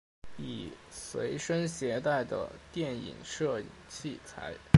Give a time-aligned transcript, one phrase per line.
[0.37, 4.55] 以隨身攜帶的電影攝影器材